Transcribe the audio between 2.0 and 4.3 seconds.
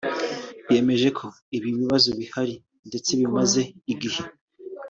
bihari ndetse bimaze igihe